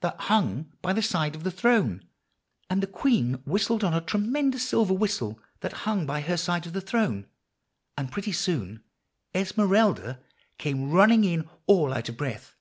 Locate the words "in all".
11.22-11.94